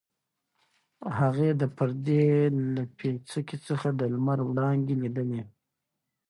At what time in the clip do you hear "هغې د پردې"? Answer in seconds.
1.17-2.25